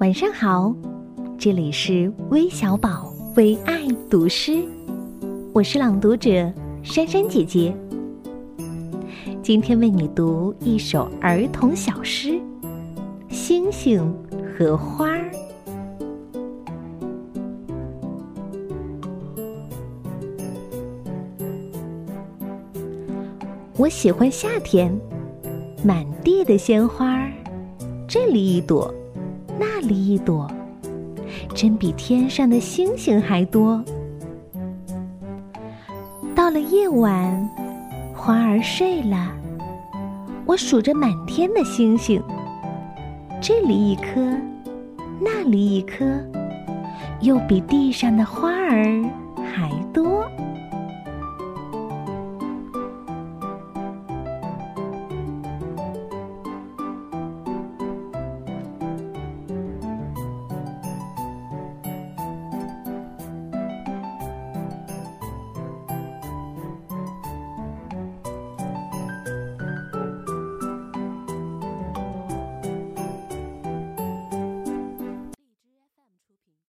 [0.00, 0.74] 晚上好，
[1.36, 4.64] 这里是微小宝为爱读诗，
[5.52, 6.50] 我是朗读者
[6.82, 7.76] 珊珊姐姐。
[9.42, 12.30] 今天为你读一首儿童小诗
[13.28, 14.10] 《星星
[14.56, 15.30] 和花儿》。
[23.76, 24.98] 我喜欢夏天，
[25.84, 27.30] 满地的鲜花，
[28.08, 28.90] 这里一朵，
[29.60, 30.50] 那里一朵，
[31.54, 33.84] 真比天上的星星还多。
[36.34, 37.46] 到了夜晚，
[38.14, 39.30] 花儿睡了，
[40.46, 42.22] 我数着满天的星星，
[43.38, 44.34] 这里一颗，
[45.20, 46.06] 那里一颗，
[47.20, 49.04] 又比地上的花儿
[49.52, 50.26] 还多。